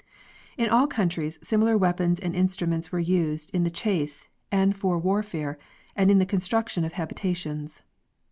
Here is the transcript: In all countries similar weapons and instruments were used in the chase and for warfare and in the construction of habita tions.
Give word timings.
In 0.57 0.67
all 0.67 0.87
countries 0.87 1.37
similar 1.43 1.77
weapons 1.77 2.19
and 2.19 2.33
instruments 2.33 2.91
were 2.91 2.97
used 2.97 3.51
in 3.53 3.61
the 3.63 3.69
chase 3.69 4.25
and 4.51 4.75
for 4.75 4.97
warfare 4.97 5.59
and 5.95 6.09
in 6.09 6.17
the 6.17 6.25
construction 6.25 6.83
of 6.83 6.93
habita 6.93 7.35
tions. 7.35 7.83